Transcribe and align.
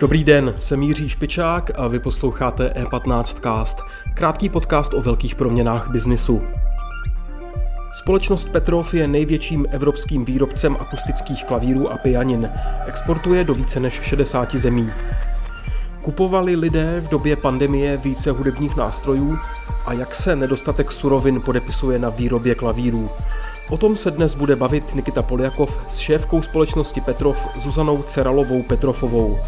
Dobrý 0.00 0.24
den, 0.24 0.54
jsem 0.56 0.82
Jiří 0.82 1.08
Špičák 1.08 1.70
a 1.74 1.88
vy 1.88 1.98
posloucháte 1.98 2.68
E15 2.68 3.40
Cast, 3.40 3.78
krátký 4.14 4.48
podcast 4.48 4.94
o 4.94 5.02
velkých 5.02 5.34
proměnách 5.34 5.90
biznisu. 5.90 6.42
Společnost 7.92 8.48
Petrov 8.48 8.94
je 8.94 9.08
největším 9.08 9.66
evropským 9.70 10.24
výrobcem 10.24 10.76
akustických 10.80 11.44
klavírů 11.44 11.92
a 11.92 11.98
pianin. 11.98 12.50
Exportuje 12.86 13.44
do 13.44 13.54
více 13.54 13.80
než 13.80 13.92
60 13.92 14.54
zemí. 14.54 14.90
Kupovali 16.04 16.56
lidé 16.56 17.00
v 17.00 17.08
době 17.08 17.36
pandemie 17.36 17.96
více 17.96 18.30
hudebních 18.30 18.76
nástrojů 18.76 19.38
a 19.86 19.92
jak 19.92 20.14
se 20.14 20.36
nedostatek 20.36 20.92
surovin 20.92 21.40
podepisuje 21.40 21.98
na 21.98 22.08
výrobě 22.08 22.54
klavírů. 22.54 23.10
O 23.70 23.76
tom 23.76 23.96
se 23.96 24.10
dnes 24.10 24.34
bude 24.34 24.56
bavit 24.56 24.94
Nikita 24.94 25.22
Poljakov 25.22 25.78
s 25.90 25.98
šéfkou 25.98 26.42
společnosti 26.42 27.00
Petrov 27.00 27.48
Zuzanou 27.56 28.02
Ceralovou 28.02 28.62
Petrofovou. 28.62 29.38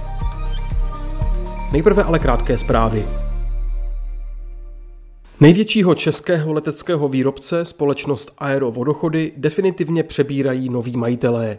Nejprve 1.72 2.02
ale 2.02 2.18
krátké 2.18 2.58
zprávy. 2.58 3.06
Největšího 5.40 5.94
českého 5.94 6.52
leteckého 6.52 7.08
výrobce, 7.08 7.64
společnost 7.64 8.32
Aero 8.38 8.70
Vodochody, 8.70 9.32
definitivně 9.36 10.02
přebírají 10.02 10.68
noví 10.68 10.96
majitelé. 10.96 11.58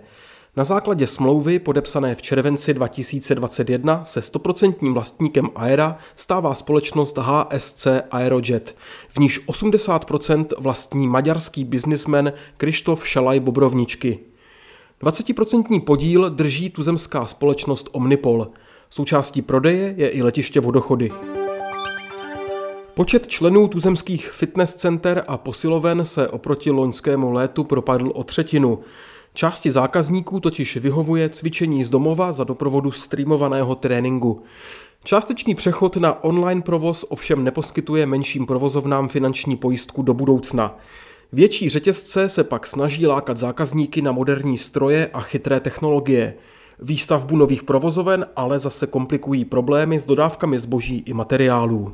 Na 0.58 0.64
základě 0.64 1.08
smlouvy 1.08 1.60
podepsané 1.60 2.16
v 2.16 2.22
červenci 2.22 2.74
2021 2.74 4.04
se 4.04 4.22
stoprocentním 4.22 4.94
vlastníkem 4.94 5.50
Aera 5.56 5.98
stává 6.16 6.56
společnost 6.56 7.18
HSC 7.18 7.88
Aerojet, 8.12 8.76
v 9.10 9.20
níž 9.20 9.48
80% 9.48 10.46
vlastní 10.58 11.08
maďarský 11.08 11.64
biznismen 11.64 12.34
Krištof 12.58 13.08
Šalaj 13.08 13.40
Bobrovničky. 13.40 14.20
20% 15.02 15.82
podíl 15.82 16.30
drží 16.30 16.70
tuzemská 16.70 17.26
společnost 17.26 17.90
Omnipol. 17.92 18.48
Součástí 18.90 19.42
prodeje 19.42 19.94
je 19.98 20.10
i 20.10 20.22
letiště 20.22 20.60
Vodochody. 20.60 21.12
Počet 22.94 23.28
členů 23.28 23.68
tuzemských 23.68 24.32
fitness 24.32 24.74
center 24.74 25.24
a 25.28 25.38
posiloven 25.38 26.06
se 26.06 26.28
oproti 26.28 26.72
loňskému 26.72 27.32
létu 27.32 27.64
propadl 27.64 28.12
o 28.16 28.24
třetinu. 28.24 28.80
Části 29.38 29.72
zákazníků 29.72 30.40
totiž 30.40 30.78
vyhovuje 30.78 31.30
cvičení 31.30 31.84
z 31.84 31.90
domova 31.90 32.32
za 32.32 32.44
doprovodu 32.44 32.92
streamovaného 32.92 33.76
tréninku. 33.76 34.44
Částečný 35.04 35.56
přechod 35.56 35.98
na 35.98 36.24
online 36.24 36.62
provoz 36.62 37.06
ovšem 37.10 37.44
neposkytuje 37.44 38.06
menším 38.06 38.46
provozovnám 38.46 39.08
finanční 39.10 39.56
pojistku 39.58 40.02
do 40.02 40.14
budoucna. 40.14 40.78
Větší 41.32 41.70
řetězce 41.70 42.30
se 42.30 42.44
pak 42.44 42.68
snaží 42.68 43.08
lákat 43.08 43.38
zákazníky 43.38 44.02
na 44.02 44.12
moderní 44.12 44.58
stroje 44.58 45.10
a 45.14 45.22
chytré 45.22 45.60
technologie. 45.60 46.34
Výstavbu 46.80 47.36
nových 47.36 47.64
provozoven 47.64 48.26
ale 48.36 48.60
zase 48.60 48.88
komplikují 48.88 49.46
problémy 49.46 50.00
s 50.00 50.06
dodávkami 50.06 50.60
zboží 50.60 51.04
i 51.06 51.14
materiálů. 51.14 51.94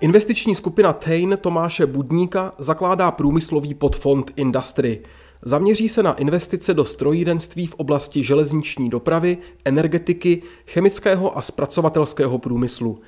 Investiční 0.00 0.54
skupina 0.54 0.92
Tain 0.92 1.38
Tomáše 1.40 1.86
Budníka 1.86 2.52
zakládá 2.58 3.10
průmyslový 3.10 3.74
podfond 3.74 4.30
Industry. 4.36 5.00
Zaměří 5.42 5.88
se 5.88 6.02
na 6.02 6.12
investice 6.12 6.74
do 6.74 6.84
strojírenství 6.84 7.66
v 7.66 7.74
oblasti 7.74 8.24
železniční 8.24 8.90
dopravy, 8.90 9.38
energetiky, 9.64 10.42
chemického 10.66 11.38
a 11.38 11.42
zpracovatelského 11.42 12.38
průmyslu. 12.38 13.00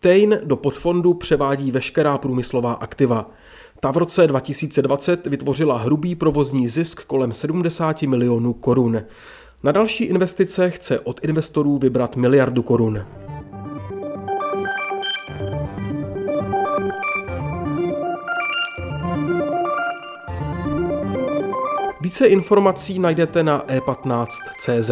Tain 0.00 0.40
do 0.44 0.56
podfondu 0.56 1.14
převádí 1.14 1.70
veškerá 1.70 2.18
průmyslová 2.18 2.72
aktiva. 2.72 3.30
Ta 3.80 3.90
v 3.90 3.96
roce 3.96 4.26
2020 4.26 5.26
vytvořila 5.26 5.78
hrubý 5.78 6.14
provozní 6.14 6.68
zisk 6.68 7.04
kolem 7.04 7.32
70 7.32 8.02
milionů 8.02 8.52
korun. 8.52 9.02
Na 9.62 9.72
další 9.72 10.04
investice 10.04 10.70
chce 10.70 11.00
od 11.00 11.20
investorů 11.24 11.78
vybrat 11.78 12.16
miliardu 12.16 12.62
korun. 12.62 13.04
Více 22.08 22.26
informací 22.26 22.98
najdete 22.98 23.42
na 23.42 23.64
e15.cz. 23.66 24.90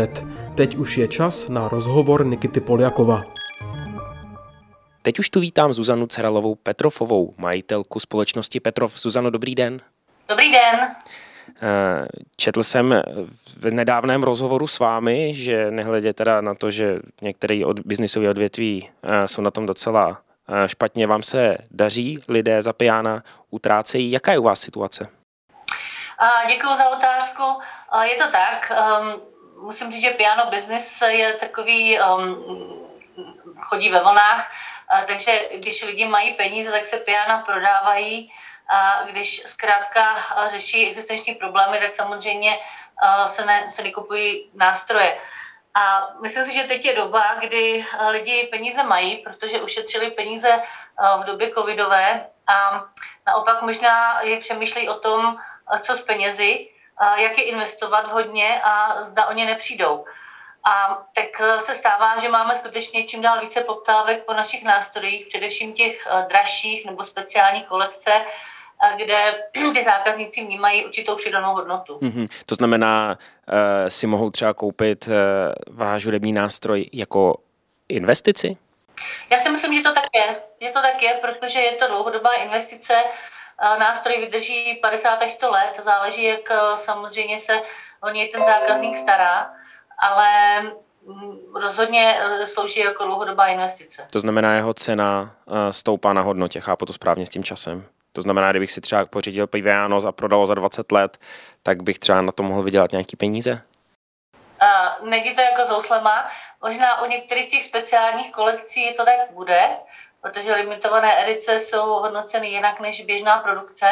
Teď 0.55 0.77
už 0.77 0.99
je 0.99 1.09
čas 1.09 1.49
na 1.49 1.69
rozhovor 1.69 2.27
Nikity 2.27 2.61
Poljakova. 2.61 3.25
Teď 5.03 5.19
už 5.19 5.31
tu 5.31 5.41
vítám 5.41 5.73
Zuzanu 5.73 6.07
Ceralovou 6.07 6.55
Petrofovou, 6.55 7.35
majitelku 7.39 8.01
společnosti 8.01 8.61
Petrov. 8.61 8.99
Zuzano, 8.99 9.31
dobrý 9.31 9.55
den. 9.55 9.81
Dobrý 10.29 10.53
den. 10.53 10.81
Eh, 11.63 12.07
četl 12.37 12.63
jsem 12.63 13.03
v 13.57 13.71
nedávném 13.71 14.23
rozhovoru 14.23 14.67
s 14.67 14.79
vámi, 14.79 15.35
že 15.35 15.71
nehledě 15.71 16.13
teda 16.13 16.41
na 16.41 16.55
to, 16.55 16.71
že 16.71 16.99
některé 17.23 17.67
od, 17.67 17.81
biznisové 17.81 18.31
odvětví 18.31 18.89
eh, 19.03 19.29
jsou 19.29 19.43
na 19.43 19.51
tom 19.51 19.67
docela 19.67 20.21
eh, 20.49 20.69
špatně, 20.69 21.07
vám 21.07 21.23
se 21.23 21.59
daří, 21.71 22.19
lidé 22.29 22.63
za 22.63 22.73
pijána 22.73 23.23
utrácejí. 23.51 24.11
Jaká 24.11 24.33
je 24.33 24.39
u 24.39 24.43
vás 24.43 24.61
situace? 24.61 25.09
Děkuji 26.47 26.77
za 26.77 26.89
otázku. 26.89 27.61
Je 28.03 28.15
to 28.17 28.31
tak. 28.31 28.73
Ehm, 28.75 29.21
musím 29.61 29.93
říct, 29.93 30.03
že 30.03 30.11
piano 30.11 30.47
business 30.47 31.01
je 31.01 31.33
takový, 31.33 31.99
ehm, 31.99 32.37
chodí 33.61 33.91
ve 33.91 34.01
vlnách, 34.01 34.51
takže 35.07 35.49
když 35.55 35.83
lidi 35.83 36.07
mají 36.07 36.35
peníze, 36.35 36.71
tak 36.71 36.85
se 36.85 36.97
piana 36.97 37.39
prodávají 37.39 38.33
a 38.69 39.03
když 39.03 39.43
zkrátka 39.47 40.17
řeší 40.51 40.89
existenční 40.89 41.35
problémy, 41.35 41.79
tak 41.79 41.95
samozřejmě 41.95 42.59
se, 43.27 43.45
ne, 43.45 43.71
se 43.71 43.83
nekupují 43.83 44.51
nástroje. 44.55 45.19
A 45.75 46.09
myslím 46.23 46.45
si, 46.45 46.53
že 46.53 46.65
teď 46.65 46.85
je 46.85 46.95
doba, 46.97 47.35
kdy 47.35 47.87
lidi 48.11 48.49
peníze 48.51 48.83
mají, 48.83 49.17
protože 49.17 49.61
ušetřili 49.61 50.11
peníze 50.11 50.63
v 51.21 51.25
době 51.25 51.51
covidové 51.55 52.27
a 52.47 52.85
naopak 53.27 53.63
možná 53.63 54.21
je 54.23 54.41
přemýšlejí 54.41 54.89
o 54.89 54.95
tom, 54.95 55.39
co 55.81 55.95
s 55.95 56.01
penězi, 56.01 56.69
jak 57.17 57.39
je 57.39 57.45
investovat 57.45 58.13
hodně 58.13 58.61
a 58.63 59.05
zda 59.05 59.27
o 59.27 59.33
ně 59.33 59.47
nepřijdou. 59.47 60.05
A 60.65 61.03
tak 61.15 61.61
se 61.61 61.75
stává, 61.75 62.19
že 62.19 62.29
máme 62.29 62.57
skutečně 62.57 63.05
čím 63.05 63.23
dál 63.23 63.41
více 63.41 63.61
poptávek 63.61 64.25
po 64.25 64.33
našich 64.33 64.65
nástrojích, 64.65 65.27
především 65.27 65.73
těch 65.73 66.09
dražších 66.29 66.87
nebo 66.87 67.05
speciálních 67.05 67.67
kolekce, 67.67 68.11
kde 68.97 69.35
ty 69.75 69.85
zákazníci 69.85 70.45
vnímají 70.45 70.85
určitou 70.87 71.17
přidanou 71.17 71.55
hodnotu. 71.55 71.99
Mm-hmm. 71.99 72.29
To 72.47 72.55
znamená, 72.55 73.19
uh, 73.19 73.55
si 73.89 74.07
mohou 74.07 74.31
třeba 74.31 74.55
koupit 74.55 75.07
uh, 75.09 75.15
váš 75.67 76.05
hudební 76.05 76.33
nástroj 76.33 76.91
jako 76.93 77.37
investici? 77.89 78.57
Já 79.31 79.39
si 79.39 79.51
myslím, 79.51 79.75
že 79.75 79.83
to 79.83 79.93
tak 79.93 80.05
je. 80.15 80.37
Je 80.61 80.71
to 80.71 80.83
tak 80.83 81.03
je, 81.03 81.19
protože 81.21 81.61
je 81.61 81.73
to 81.73 81.89
dlouhodobá 81.89 82.31
investice. 82.31 82.95
Nástroj 83.61 84.21
vydrží 84.21 84.79
50 84.83 85.23
až 85.23 85.33
100 85.33 85.51
let, 85.51 85.81
záleží, 85.85 86.25
jak 86.25 86.41
samozřejmě 86.77 87.39
se 87.39 87.61
o 88.03 88.11
něj 88.11 88.29
ten 88.29 88.45
zákazník 88.45 88.97
stará, 88.97 89.51
ale 89.99 90.63
mm, 90.63 91.55
rozhodně 91.55 92.17
slouží 92.45 92.81
jako 92.81 93.05
dlouhodobá 93.05 93.47
investice. 93.47 94.07
To 94.11 94.21
znamená, 94.21 94.55
jeho 94.55 94.75
cena 94.75 95.37
stoupá 95.71 96.13
na 96.13 96.23
hodnotě, 96.23 96.61
chápu 96.61 96.87
to 96.87 96.93
správně 96.93 97.27
s 97.27 97.31
tím 97.31 97.45
časem? 97.45 97.87
To 98.17 98.23
znamená, 98.23 98.51
kdybych 98.51 98.73
si 98.73 98.81
třeba 98.81 99.07
pořídil 99.07 99.47
piviano 99.47 99.99
a 100.09 100.13
prodal 100.13 100.47
za 100.47 100.55
20 100.55 100.93
let, 100.93 101.19
tak 101.63 101.83
bych 101.83 101.99
třeba 101.99 102.23
na 102.23 102.33
to 102.33 102.43
mohl 102.43 102.63
vydělat 102.63 102.93
nějaký 102.93 103.17
peníze? 103.17 103.63
Uh, 104.63 105.09
není 105.09 105.35
to 105.35 105.41
jako 105.41 105.65
zouslema. 105.65 106.27
Možná 106.63 107.03
u 107.03 107.07
některých 107.07 107.51
těch 107.51 107.65
speciálních 107.65 108.33
kolekcí 108.33 108.95
to 108.97 109.05
tak 109.05 109.31
bude, 109.33 109.69
protože 110.27 110.55
limitované 110.55 111.23
edice 111.23 111.61
jsou 111.61 111.87
hodnoceny 111.87 112.49
jinak 112.49 112.81
než 112.81 113.05
běžná 113.05 113.39
produkce, 113.39 113.87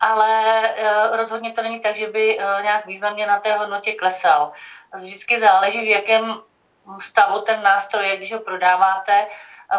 ale 0.00 0.60
uh, 0.60 1.16
rozhodně 1.16 1.52
to 1.52 1.62
není 1.62 1.80
tak, 1.80 1.96
že 1.96 2.06
by 2.06 2.38
uh, 2.38 2.62
nějak 2.62 2.86
významně 2.86 3.26
na 3.26 3.40
té 3.40 3.56
hodnotě 3.56 3.92
klesal. 3.92 4.52
Vždycky 4.96 5.40
záleží, 5.40 5.80
v 5.80 5.88
jakém 5.88 6.34
stavu 7.00 7.40
ten 7.40 7.62
nástroj 7.62 8.08
je, 8.08 8.16
když 8.16 8.32
ho 8.32 8.38
prodáváte, 8.38 9.26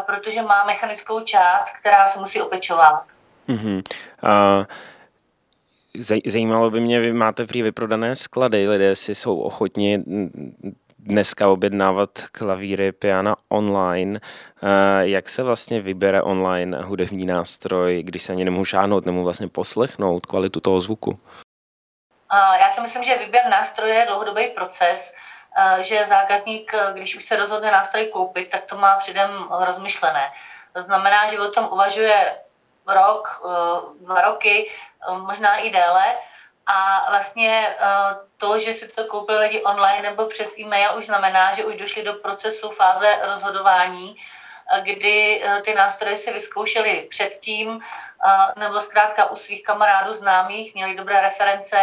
protože 0.06 0.42
má 0.42 0.66
mechanickou 0.66 1.20
část, 1.20 1.78
která 1.80 2.08
se 2.08 2.20
musí 2.20 2.42
opečovat. 2.42 3.04
Mm-hmm. 3.50 3.84
Uh, 4.24 4.66
zajímalo 6.26 6.72
by 6.72 6.80
mě, 6.80 7.00
vy 7.00 7.14
máte 7.14 7.46
prý 7.46 7.62
vyprodané 7.62 8.16
sklady, 8.16 8.68
lidé 8.68 8.96
si 8.96 9.16
jsou 9.16 9.40
ochotni 9.40 10.04
dneska 11.06 11.48
objednávat 11.48 12.10
klavíry, 12.32 12.92
piana 12.92 13.36
online. 13.50 14.20
Uh, 14.64 14.70
jak 15.02 15.30
se 15.30 15.44
vlastně 15.44 15.82
vybere 15.82 16.22
online 16.22 16.82
hudební 16.82 17.26
nástroj, 17.26 18.04
když 18.04 18.24
se 18.24 18.34
ani 18.34 18.46
nemůžu 18.46 18.66
šáhnout, 18.66 19.06
nemůžu 19.06 19.24
vlastně 19.24 19.48
poslechnout 19.48 20.26
kvalitu 20.26 20.60
toho 20.60 20.80
zvuku? 20.80 21.12
Uh, 21.12 21.18
já 22.62 22.70
si 22.70 22.82
myslím, 22.82 23.04
že 23.04 23.18
výběr 23.18 23.50
nástroje 23.50 23.94
je 23.94 24.06
dlouhodobý 24.06 24.48
proces, 24.48 25.14
uh, 25.76 25.82
že 25.82 26.06
zákazník, 26.06 26.76
když 26.94 27.16
už 27.16 27.26
se 27.26 27.36
rozhodne 27.36 27.72
nástroj 27.72 28.06
koupit, 28.06 28.50
tak 28.50 28.64
to 28.66 28.78
má 28.78 28.98
předem 28.98 29.30
rozmyšlené. 29.60 30.30
To 30.74 30.82
znamená, 30.82 31.28
že 31.28 31.40
o 31.40 31.52
tom 31.52 31.70
uvažuje 31.72 32.36
rok, 32.88 33.42
dva 34.02 34.22
roky, 34.22 34.72
možná 35.18 35.58
i 35.58 35.70
déle. 35.70 36.06
A 36.66 37.10
vlastně 37.10 37.76
to, 38.46 38.60
že 38.60 38.74
si 38.74 38.88
to 38.88 39.04
koupili 39.04 39.38
lidi 39.38 39.64
online 39.64 40.02
nebo 40.02 40.26
přes 40.26 40.58
e-mail, 40.60 40.98
už 40.98 41.06
znamená, 41.06 41.52
že 41.52 41.66
už 41.66 41.76
došli 41.76 42.04
do 42.04 42.14
procesu 42.14 42.70
fáze 42.70 43.20
rozhodování, 43.24 44.16
kdy 44.82 45.44
ty 45.66 45.74
nástroje 45.74 46.18
si 46.18 46.34
vyzkoušeli 46.34 47.08
předtím, 47.10 47.80
nebo 48.60 48.82
zkrátka 48.82 49.26
u 49.26 49.36
svých 49.36 49.64
kamarádů 49.64 50.14
známých, 50.14 50.76
měli 50.76 50.96
dobré 50.96 51.22
reference, 51.22 51.78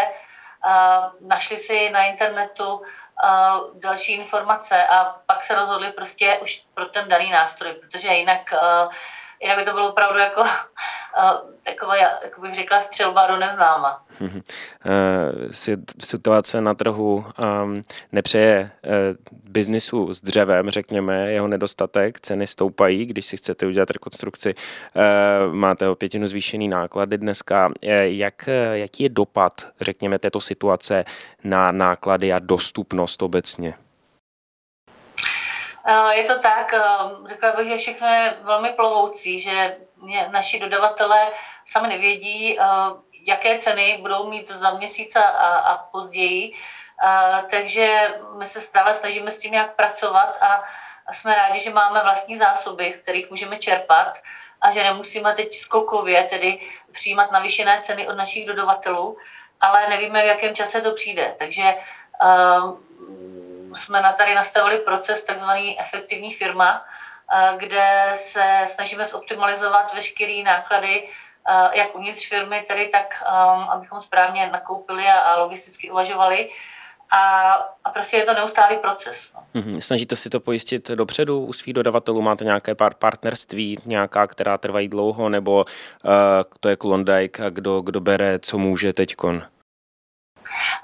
našli 1.20 1.58
si 1.58 1.90
na 1.90 2.02
internetu 2.04 2.82
další 3.74 4.12
informace 4.12 4.86
a 4.86 5.14
pak 5.26 5.44
se 5.44 5.54
rozhodli 5.54 5.92
prostě 5.92 6.38
už 6.42 6.62
pro 6.74 6.86
ten 6.86 7.08
daný 7.08 7.30
nástroj, 7.30 7.72
protože 7.72 8.08
jinak, 8.08 8.54
jinak 9.40 9.58
by 9.58 9.64
to 9.64 9.72
bylo 9.72 9.88
opravdu 9.88 10.18
jako 10.18 10.44
taková, 11.62 11.96
jak 11.96 12.38
bych 12.40 12.54
řekla, 12.54 12.80
střelba 12.80 13.26
do 13.26 13.36
neznáma. 13.36 14.04
Eh, 14.84 15.52
situace 16.00 16.60
na 16.60 16.74
trhu 16.74 17.24
ehm, 17.38 17.82
nepřeje 18.12 18.70
eh, 18.84 18.88
biznisu 19.44 20.14
s 20.14 20.20
dřevem, 20.20 20.70
řekněme, 20.70 21.32
jeho 21.32 21.48
nedostatek, 21.48 22.20
ceny 22.20 22.46
stoupají, 22.46 23.06
když 23.06 23.26
si 23.26 23.36
chcete 23.36 23.66
udělat 23.66 23.90
rekonstrukci, 23.90 24.54
eh, 24.54 25.02
máte 25.52 25.88
o 25.88 25.94
pětinu 25.94 26.26
zvýšený 26.26 26.68
náklady 26.68 27.18
dneska. 27.18 27.68
Jak, 28.02 28.48
jaký 28.72 29.02
je 29.02 29.08
dopad, 29.08 29.52
řekněme, 29.80 30.18
této 30.18 30.40
situace 30.40 31.04
na 31.44 31.72
náklady 31.72 32.32
a 32.32 32.38
dostupnost 32.38 33.22
obecně? 33.22 33.74
Je 36.12 36.24
to 36.24 36.38
tak, 36.38 36.74
řekla 37.26 37.52
bych, 37.52 37.68
že 37.68 37.76
všechno 37.76 38.06
je 38.06 38.34
velmi 38.42 38.68
plovoucí, 38.68 39.40
že 39.40 39.76
naši 40.31 40.60
dodavatelé 40.60 41.31
sami 41.64 41.88
nevědí, 41.88 42.58
jaké 43.26 43.58
ceny 43.58 43.99
budou 44.00 44.31
mít 44.31 44.49
za 44.49 44.70
měsíc 44.70 45.16
a, 45.16 45.22
a 45.58 45.76
později. 45.76 46.52
Takže 47.50 48.14
my 48.38 48.46
se 48.46 48.60
stále 48.60 48.94
snažíme 48.94 49.31
s 49.31 49.38
tím 49.38 49.52
nějak 49.52 49.76
pracovat 49.76 50.38
a 50.43 50.64
jsme 51.12 51.34
rádi, 51.34 51.60
že 51.60 51.70
máme 51.70 52.02
vlastní 52.02 52.37
zásoby, 52.37 52.93
kterých 52.93 53.31
můžeme 53.31 53.58
čerpat 53.58 54.19
a 54.60 54.72
že 54.72 54.82
nemusíme 54.82 55.34
teď 55.34 55.54
skokově 55.54 56.22
tedy 56.22 56.60
přijímat 56.93 57.32
navýšené 57.32 57.81
ceny 57.82 58.08
od 58.08 58.14
našich 58.14 58.46
dodavatelů, 58.46 59.19
ale 59.60 59.88
nevíme, 59.88 60.22
v 60.22 60.26
jakém 60.26 60.55
čase 60.55 60.81
to 60.81 60.93
přijde. 60.94 61.34
Takže 61.38 61.75
uh, 62.22 62.78
jsme 63.75 64.00
na 64.00 64.12
tady 64.12 64.34
nastavili 64.34 64.78
proces 64.78 65.22
takzvaný 65.22 65.81
efektivní 65.81 66.32
firma, 66.32 66.84
kde 67.56 68.11
se 68.14 68.64
snažíme 68.67 69.05
zoptimalizovat 69.05 69.94
veškeré 69.94 70.43
náklady 70.44 71.02
uh, 71.49 71.75
jak 71.75 71.94
uvnitř 71.94 72.29
firmy, 72.29 72.64
tedy 72.69 72.88
tak, 72.88 73.25
um, 73.29 73.62
abychom 73.62 74.00
správně 74.00 74.50
nakoupili 74.52 75.05
a, 75.06 75.37
logisticky 75.37 75.90
uvažovali. 75.90 76.50
A, 77.11 77.52
a 77.84 77.90
prostě 77.90 78.17
je 78.17 78.26
to 78.26 78.34
neustálý 78.34 78.79
proces. 78.79 79.32
No. 79.34 79.61
Mm-hmm. 79.61 79.79
Snažíte 79.79 80.17
si 80.17 80.31
to 80.31 80.40
pojistit 80.40 80.88
dopředu 80.88 81.44
u 81.44 81.52
svých 81.52 81.75
dodavatelů? 81.75 82.23
Máte 82.23 82.44
nějaké 82.44 82.75
pár 82.75 82.94
partnerství, 82.94 83.79
nějaká, 83.87 84.26
která 84.26 84.58
trvají 84.58 84.88
dlouho, 84.88 85.29
nebo 85.29 85.64
uh, 86.05 86.12
to 86.61 86.69
je 86.69 86.76
Klondike 86.76 87.46
a 87.46 87.50
kdo, 87.50 87.81
kdo 87.81 88.00
bere, 88.00 88.38
co 88.38 88.58
může 88.58 88.93
teďkon? 88.93 89.43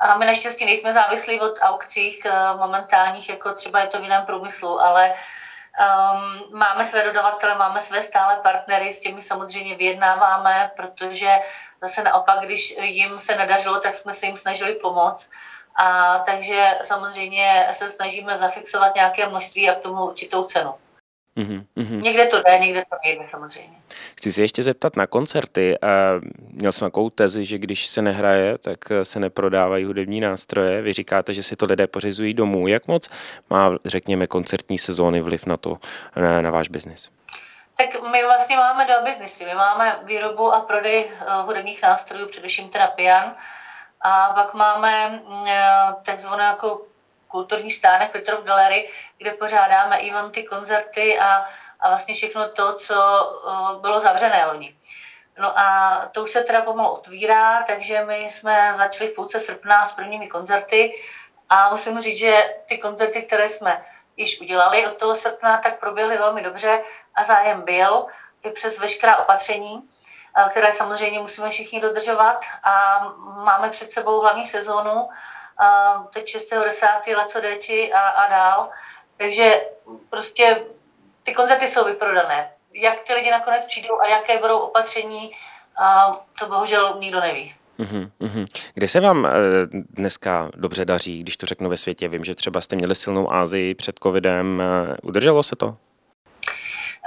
A 0.00 0.19
my 0.19 0.27
naštěstí 0.27 0.65
nejsme 0.65 0.93
závislí 0.93 1.41
od 1.41 1.59
aukcích 1.61 2.27
uh, 2.27 2.61
momentálních, 2.61 3.29
jako 3.29 3.55
třeba 3.55 3.81
je 3.81 3.87
to 3.87 3.99
v 4.00 4.03
jiném 4.03 4.27
průmyslu, 4.27 4.81
ale 4.81 5.15
um, 5.78 6.58
máme 6.58 6.84
své 6.84 7.04
dodavatele, 7.04 7.58
máme 7.58 7.80
své 7.80 8.02
stále 8.02 8.36
partnery, 8.36 8.92
s 8.92 9.00
těmi 9.00 9.22
samozřejmě 9.22 9.76
vyjednáváme, 9.76 10.70
protože 10.76 11.30
zase 11.82 12.02
naopak, 12.02 12.40
když 12.40 12.76
jim 12.80 13.20
se 13.20 13.36
nedařilo, 13.36 13.80
tak 13.80 13.94
jsme 13.94 14.12
se 14.12 14.26
jim 14.26 14.36
snažili 14.36 14.75
pomoct. 14.75 15.30
A 15.76 16.19
takže 16.19 16.78
samozřejmě 16.82 17.69
se 17.72 17.90
snažíme 17.90 18.38
zafixovat 18.38 18.94
nějaké 18.94 19.28
množství 19.28 19.70
a 19.70 19.75
k 19.75 19.82
tomu 19.82 20.06
určitou 20.06 20.44
cenu. 20.44 20.75
Mm-hmm. 21.36 22.00
Někde 22.00 22.26
to 22.26 22.42
jde, 22.42 22.58
někde 22.58 22.84
to 22.90 22.96
nejde 23.04 23.28
samozřejmě. 23.30 23.78
Chci 24.19 24.32
se 24.32 24.43
ještě 24.43 24.62
zeptat 24.62 24.97
na 24.97 25.06
koncerty. 25.06 25.79
Měl 26.50 26.73
jsem 26.73 26.87
takovou 26.87 27.11
tezi, 27.11 27.44
že 27.44 27.59
když 27.59 27.87
se 27.87 28.03
nehraje, 28.03 28.59
tak 28.59 28.79
se 29.03 29.20
neprodávají 29.20 29.85
hudební 29.85 30.20
nástroje. 30.20 30.82
Vy 30.82 30.93
říkáte, 30.93 31.32
že 31.32 31.43
si 31.43 31.56
to 31.56 31.67
lidé 31.67 31.87
pořizují 31.87 32.35
domů. 32.35 32.69
Jak 32.69 32.88
moc 32.88 33.09
má, 33.50 33.70
řekněme, 33.85 34.26
koncertní 34.26 34.79
sezóny 34.79 35.20
vliv 35.20 35.47
na 35.47 35.56
to, 35.56 35.76
na, 36.17 36.43
na 36.43 36.50
váš 36.50 36.69
biznis? 36.69 37.11
Tak 37.76 38.03
my 38.11 38.25
vlastně 38.25 38.56
máme 38.56 38.87
dva 38.87 39.03
biznisy. 39.03 39.44
My 39.44 39.55
máme 39.55 39.99
výrobu 40.03 40.53
a 40.53 40.61
prodej 40.61 41.11
eh, 41.11 41.25
hudebních 41.43 41.82
nástrojů, 41.82 42.29
především 42.29 42.69
teda 42.69 42.87
pian, 42.87 43.35
a 44.00 44.32
pak 44.35 44.55
máme 44.55 45.09
mm, 45.09 45.47
eh, 45.47 45.94
takzvané 46.03 46.44
jako 46.44 46.82
kulturní 47.29 47.71
stánek 47.71 48.12
Petrov 48.12 48.44
Gallery, 48.44 48.88
kde 49.19 49.31
pořádáme 49.31 49.99
eventy, 49.99 50.43
koncerty 50.43 51.19
a, 51.19 51.44
a 51.80 51.88
vlastně 51.88 52.14
všechno 52.14 52.48
to, 52.48 52.75
co 52.75 52.94
bylo 53.80 54.00
zavřené 54.00 54.46
loni. 54.46 54.76
No 55.38 55.58
a 55.58 56.00
to 56.12 56.22
už 56.22 56.30
se 56.30 56.42
teda 56.42 56.62
pomalu 56.62 56.88
otvírá, 56.88 57.62
takže 57.62 58.04
my 58.04 58.16
jsme 58.16 58.72
začali 58.75 59.10
v 59.10 59.14
půlce 59.14 59.40
srpna 59.40 59.84
s 59.84 59.92
prvními 59.92 60.28
koncerty 60.28 60.94
a 61.48 61.70
musím 61.70 62.00
říct, 62.00 62.19
že 62.19 62.54
ty 62.69 62.78
koncerty, 62.78 63.22
které 63.22 63.48
jsme 63.48 63.84
již 64.16 64.40
udělali 64.40 64.86
od 64.86 64.96
toho 64.96 65.16
srpna, 65.16 65.58
tak 65.58 65.80
proběhly 65.80 66.19
velmi 66.19 66.42
dobře 66.42 66.82
a 67.14 67.25
zájem 67.25 67.62
byl 67.62 68.06
i 68.42 68.50
přes 68.50 68.78
veškerá 68.78 69.16
opatření. 69.16 69.88
Eh, 70.36 70.48
které 70.50 70.72
samozřejmě 70.72 71.20
musíme 71.20 71.50
všichni 71.50 71.80
dodržovat 71.80 72.44
a 72.62 73.04
máme 73.44 73.70
před 73.70 73.92
sebou 73.92 74.20
hlavní 74.20 74.46
sezónu, 74.46 75.08
eh, 75.62 75.66
teď 76.12 76.28
6.10. 76.28 77.14
Leco 77.14 77.40
Deči 77.40 77.92
a, 77.92 78.00
a 78.00 78.28
dál. 78.30 78.70
Takže 79.16 79.66
prostě 80.10 80.64
ty 81.28 81.34
koncerty 81.34 81.66
jsou 81.66 81.84
vyprodané. 81.84 82.50
Jak 82.75 83.02
ty 83.02 83.14
lidi 83.14 83.30
nakonec 83.30 83.64
přijdou 83.64 84.00
a 84.00 84.06
jaké 84.06 84.38
budou 84.38 84.58
opatření, 84.58 85.30
eh, 85.32 86.14
to 86.38 86.46
bohužel 86.46 86.96
nikdo 86.98 87.20
neví. 87.20 87.54
Uhum, 87.78 88.44
Kde 88.75 88.88
se 88.88 89.00
vám 89.00 89.28
dneska 89.90 90.50
dobře 90.54 90.84
daří, 90.84 91.22
když 91.22 91.36
to 91.36 91.46
řeknu 91.46 91.69
ve 91.69 91.76
světě? 91.76 92.08
Vím, 92.08 92.25
že 92.25 92.34
třeba 92.34 92.60
jste 92.60 92.76
měli 92.76 92.94
silnou 92.94 93.32
Ázii 93.32 93.75
před 93.75 93.98
covidem. 94.02 94.62
Udrželo 95.02 95.42
se 95.42 95.56
to? 95.56 95.76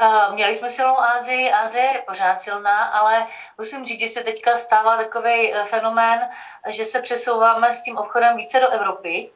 Eh, 0.02 0.34
měli 0.34 0.56
jsme 0.56 0.70
silnou 0.70 1.00
Ázii, 1.00 1.52
Ázie 1.52 1.84
je 1.84 2.04
pořád 2.08 2.42
silná, 2.42 2.84
ale 2.84 3.28
musím 3.58 3.86
říct, 3.86 4.00
že 4.00 4.08
se 4.08 4.22
teďka 4.22 4.58
stává 4.58 4.98
takový 4.98 5.54
eh, 5.54 5.66
fenomén, 5.66 6.30
že 6.70 6.86
se 6.86 7.00
přesouváme 7.02 7.72
s 7.72 7.84
tím 7.84 7.98
obchodem 7.98 8.38
více 8.38 8.60
do 8.60 8.70
Evropy 8.70 9.30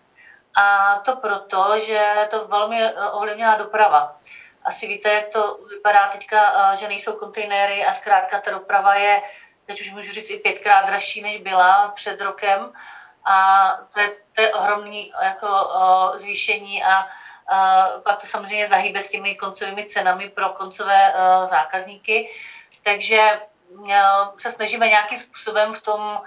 a 0.55 0.95
to 1.05 1.15
proto, 1.15 1.79
že 1.79 2.27
to 2.29 2.47
velmi 2.47 2.83
eh, 2.83 2.93
ovlivnila 3.11 3.55
doprava. 3.55 4.15
Asi 4.65 4.87
víte, 4.87 5.09
jak 5.09 5.27
to 5.27 5.57
vypadá 5.69 6.07
teďka, 6.07 6.75
že 6.75 6.87
nejsou 6.87 7.13
kontejnery 7.13 7.85
a 7.85 7.93
zkrátka 7.93 8.39
ta 8.39 8.51
doprava 8.51 8.95
je, 8.95 9.21
teď 9.65 9.81
už 9.81 9.91
můžu 9.91 10.13
říct, 10.13 10.29
i 10.29 10.37
pětkrát 10.37 10.85
dražší, 10.85 11.21
než 11.21 11.37
byla 11.37 11.87
před 11.95 12.21
rokem. 12.21 12.73
A 13.25 13.69
to 13.93 13.99
je, 13.99 14.15
to 14.33 14.41
je 14.41 14.53
ohromný 14.53 15.11
jako, 15.21 15.47
zvýšení 16.15 16.83
a 16.83 17.07
pak 18.03 18.21
to 18.21 18.27
samozřejmě 18.27 18.67
zahýbe 18.67 19.01
s 19.01 19.09
těmi 19.09 19.35
koncovými 19.35 19.85
cenami 19.85 20.29
pro 20.29 20.49
koncové 20.49 21.13
e, 21.13 21.47
zákazníky. 21.47 22.29
Takže 22.83 23.17
e, 23.17 23.39
se 24.37 24.51
snažíme 24.51 24.87
nějakým 24.87 25.17
způsobem 25.17 25.73
v 25.73 25.81
tom 25.81 26.21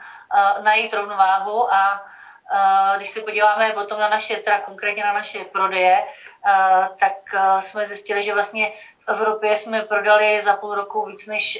e, 0.58 0.62
najít 0.62 0.94
rovnováhu 0.94 1.72
a 1.72 2.06
když 2.96 3.08
se 3.08 3.20
podíváme 3.20 3.72
potom 3.72 3.98
na 3.98 4.08
naše, 4.08 4.38
teda 4.38 4.58
konkrétně 4.58 5.04
na 5.04 5.12
naše 5.12 5.44
prodeje, 5.44 6.02
tak 6.98 7.12
jsme 7.60 7.86
zjistili, 7.86 8.22
že 8.22 8.32
vlastně 8.32 8.72
v 9.06 9.08
Evropě 9.08 9.56
jsme 9.56 9.82
prodali 9.82 10.40
za 10.40 10.54
půl 10.54 10.74
roku 10.74 11.04
víc 11.04 11.26
než 11.26 11.58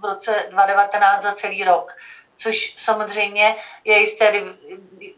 v 0.00 0.04
roce 0.04 0.30
2019 0.48 1.22
za 1.22 1.32
celý 1.32 1.64
rok 1.64 1.92
což 2.38 2.74
samozřejmě 2.76 3.54
je 3.84 3.98
jisté 4.00 4.32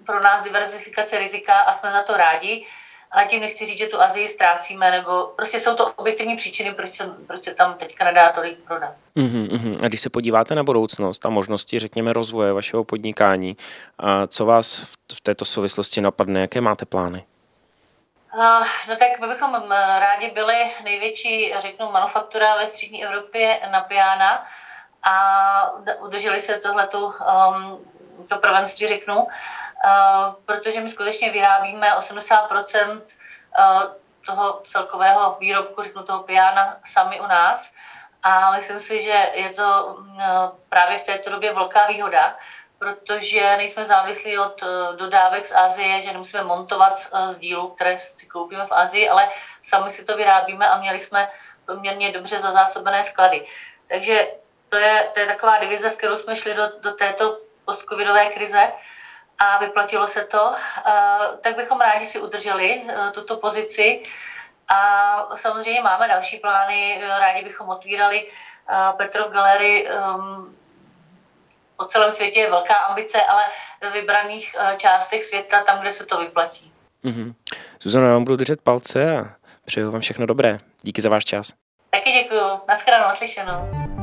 pro 0.07 0.21
nás 0.21 0.43
diverzifikace 0.43 1.19
rizika 1.19 1.61
a 1.61 1.73
jsme 1.73 1.93
za 1.93 2.01
to 2.01 2.17
rádi 2.17 2.67
ale 3.11 3.27
tím 3.27 3.41
nechci 3.41 3.67
říct, 3.67 3.79
že 3.79 3.87
tu 3.87 4.01
Azii 4.01 4.29
ztrácíme, 4.29 4.91
nebo 4.91 5.27
prostě 5.37 5.61
jsou 5.61 5.75
to 5.75 5.93
objektivní 5.93 6.37
příčiny, 6.37 6.75
proč 6.75 6.93
se, 6.93 7.05
proč 7.27 7.45
se 7.45 7.55
tam 7.55 7.75
teďka 7.75 8.05
nedá 8.05 8.33
tolik 8.33 8.59
prodat. 8.59 8.95
Uh-huh. 9.17 9.85
A 9.85 9.89
když 9.89 10.01
se 10.01 10.11
podíváte 10.11 10.55
na 10.55 10.63
budoucnost 10.63 11.27
a 11.27 11.29
možnosti, 11.29 11.79
řekněme, 11.79 12.13
rozvoje 12.13 12.53
vašeho 12.53 12.85
podnikání, 12.85 13.57
a 13.99 14.27
co 14.27 14.47
vás 14.47 14.79
v, 15.15 15.21
této 15.21 15.45
souvislosti 15.45 16.01
napadne, 16.01 16.41
jaké 16.41 16.61
máte 16.61 16.85
plány? 16.87 17.25
No 18.89 18.97
tak 18.97 19.21
my 19.21 19.27
bychom 19.29 19.71
rádi 19.99 20.31
byli 20.31 20.55
největší, 20.85 21.55
řeknu, 21.59 21.93
manufaktura 21.93 22.57
ve 22.57 22.67
střední 22.67 23.05
Evropě 23.05 23.61
na 23.71 23.81
piana 23.81 24.47
a 25.03 25.15
udrželi 26.01 26.41
se 26.41 26.59
tohleto 26.59 27.07
um, 27.07 27.79
to 28.29 28.39
prvenství, 28.39 28.87
řeknu. 28.87 29.29
Eh, 29.85 30.35
protože 30.47 30.81
my 30.81 30.89
skutečně 30.89 31.31
vyrábíme 31.31 31.95
80% 31.95 33.01
eh, 33.59 33.65
toho 34.27 34.61
celkového 34.65 35.37
výrobku, 35.41 35.83
řeknu 35.83 36.03
toho 36.03 36.23
piana, 36.23 36.77
sami 36.87 37.21
u 37.21 37.27
nás. 37.27 37.71
A 38.23 38.53
myslím 38.53 38.81
si, 38.81 39.03
že 39.03 39.31
je 39.35 39.51
to 39.51 39.97
mm, 40.01 40.21
právě 40.69 40.99
v 40.99 41.05
této 41.05 41.31
době 41.31 41.55
velká 41.55 41.87
výhoda, 41.87 42.37
protože 42.79 43.57
nejsme 43.57 43.85
závislí 43.85 44.39
od 44.39 44.63
eh, 44.63 44.97
dodávek 44.97 45.47
z 45.47 45.53
Asie, 45.53 46.01
že 46.01 46.13
nemusíme 46.13 46.43
montovat 46.43 46.99
z 47.31 47.39
dílu, 47.39 47.69
které 47.69 47.99
si 47.99 48.27
koupíme 48.27 48.67
v 48.67 48.73
Asii, 48.73 49.09
ale 49.09 49.29
sami 49.63 49.91
si 49.91 50.05
to 50.05 50.17
vyrábíme 50.17 50.69
a 50.69 50.79
měli 50.79 51.01
jsme 51.01 51.29
poměrně 51.67 52.13
dobře 52.13 52.41
zazásobené 52.41 53.05
sklady. 53.05 53.47
Takže 53.89 54.29
to 54.69 54.77
je, 54.77 55.11
to 55.15 55.21
je 55.21 55.27
taková 55.27 55.59
divize, 55.59 55.91
s 55.91 55.97
kterou 55.97 56.17
jsme 56.17 56.37
šli 56.37 56.55
do, 56.55 56.63
do 56.81 56.93
této 56.93 57.48
postcovidové 57.69 58.33
krize 58.33 58.73
a 59.39 59.59
vyplatilo 59.59 60.09
se 60.09 60.25
to, 60.25 60.53
tak 61.41 61.57
bychom 61.57 61.81
rádi 61.81 62.07
si 62.07 62.21
udrželi 62.21 62.71
e, 62.73 63.11
tuto 63.11 63.37
pozici. 63.37 64.03
A 64.69 65.37
samozřejmě 65.37 65.81
máme 65.81 66.09
další 66.09 66.39
plány, 66.39 67.01
rádi 67.19 67.45
bychom 67.45 67.69
otvírali 67.69 68.31
Petrov 68.97 69.33
Gallery 69.33 69.89
po 71.77 71.85
celém 71.85 72.13
světě 72.13 72.41
je 72.41 72.51
velká 72.51 72.75
ambice, 72.75 73.23
ale 73.23 73.43
ve 73.81 73.91
vybraných 73.91 74.57
částech 74.77 75.25
světa, 75.25 75.65
tam, 75.65 75.81
kde 75.81 75.93
se 75.93 76.07
to 76.07 76.21
vyplatí. 76.21 76.73
Mm-hmm. 77.05 77.35
Zuzana, 77.83 78.07
já 78.07 78.13
vám 78.13 78.25
budu 78.25 78.37
držet 78.37 78.63
palce 78.63 79.17
a 79.17 79.25
přeju 79.65 79.91
vám 79.91 80.01
všechno 80.01 80.27
dobré. 80.27 80.59
Díky 80.83 81.03
za 81.03 81.09
váš 81.09 81.25
čas. 81.25 81.53
Taky 81.91 82.11
děkuju. 82.13 82.61
Naschledanou, 82.69 83.09
naslyšenou. 83.09 83.98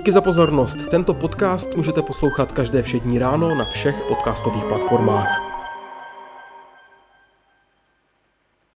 Díky 0.00 0.12
za 0.12 0.20
pozornost. 0.20 0.78
Tento 0.90 1.14
podcast 1.14 1.76
můžete 1.76 2.02
poslouchat 2.02 2.52
každé 2.52 2.82
všední 2.82 3.18
ráno 3.18 3.54
na 3.54 3.64
všech 3.64 3.96
podcastových 4.08 4.64
platformách. 4.64 5.49